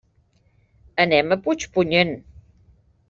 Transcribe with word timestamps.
Anem 1.05 1.35
a 1.35 1.39
Puigpunyent. 1.43 2.17